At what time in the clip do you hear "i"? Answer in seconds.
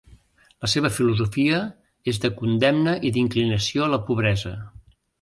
3.11-3.15